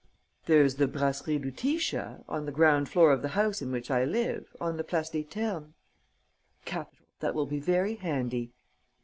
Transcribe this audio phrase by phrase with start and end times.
[0.47, 4.55] "There's the Brasserie Lutetia, on the ground floor of the house in which I live,
[4.59, 5.73] on the Place des Ternes."
[6.65, 7.05] "Capital.
[7.19, 8.51] That will be very handy."